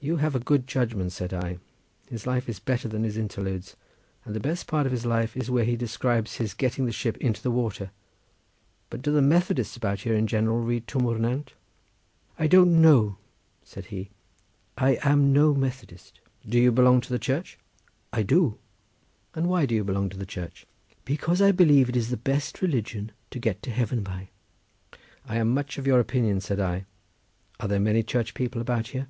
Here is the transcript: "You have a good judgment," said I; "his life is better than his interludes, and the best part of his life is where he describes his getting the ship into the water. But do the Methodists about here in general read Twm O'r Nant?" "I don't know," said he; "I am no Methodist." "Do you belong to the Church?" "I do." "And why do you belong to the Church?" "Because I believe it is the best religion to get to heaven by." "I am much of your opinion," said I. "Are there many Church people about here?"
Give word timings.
"You 0.00 0.18
have 0.18 0.36
a 0.36 0.38
good 0.38 0.68
judgment," 0.68 1.10
said 1.10 1.34
I; 1.34 1.58
"his 2.08 2.24
life 2.24 2.48
is 2.48 2.60
better 2.60 2.86
than 2.86 3.02
his 3.02 3.16
interludes, 3.16 3.74
and 4.24 4.32
the 4.32 4.38
best 4.38 4.68
part 4.68 4.86
of 4.86 4.92
his 4.92 5.04
life 5.04 5.36
is 5.36 5.50
where 5.50 5.64
he 5.64 5.74
describes 5.74 6.36
his 6.36 6.54
getting 6.54 6.86
the 6.86 6.92
ship 6.92 7.16
into 7.16 7.42
the 7.42 7.50
water. 7.50 7.90
But 8.90 9.02
do 9.02 9.10
the 9.12 9.20
Methodists 9.20 9.76
about 9.76 10.02
here 10.02 10.14
in 10.14 10.28
general 10.28 10.60
read 10.60 10.86
Twm 10.86 11.04
O'r 11.04 11.18
Nant?" 11.18 11.52
"I 12.38 12.46
don't 12.46 12.80
know," 12.80 13.16
said 13.64 13.86
he; 13.86 14.10
"I 14.76 15.00
am 15.02 15.32
no 15.32 15.52
Methodist." 15.52 16.20
"Do 16.48 16.60
you 16.60 16.70
belong 16.70 17.00
to 17.00 17.12
the 17.12 17.18
Church?" 17.18 17.58
"I 18.12 18.22
do." 18.22 18.56
"And 19.34 19.48
why 19.48 19.66
do 19.66 19.74
you 19.74 19.82
belong 19.82 20.10
to 20.10 20.16
the 20.16 20.24
Church?" 20.24 20.64
"Because 21.04 21.42
I 21.42 21.50
believe 21.50 21.88
it 21.88 21.96
is 21.96 22.10
the 22.10 22.16
best 22.16 22.62
religion 22.62 23.10
to 23.32 23.40
get 23.40 23.64
to 23.64 23.72
heaven 23.72 24.04
by." 24.04 24.28
"I 25.26 25.38
am 25.38 25.52
much 25.52 25.76
of 25.76 25.88
your 25.88 25.98
opinion," 25.98 26.40
said 26.40 26.60
I. 26.60 26.84
"Are 27.58 27.66
there 27.66 27.80
many 27.80 28.04
Church 28.04 28.34
people 28.34 28.60
about 28.60 28.86
here?" 28.94 29.08